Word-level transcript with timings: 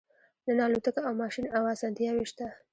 نن 0.45 0.59
الوتکه 0.65 0.99
او 1.07 1.13
ماشین 1.21 1.45
او 1.57 1.63
اسانتیاوې 1.73 2.25
شته 2.31 2.45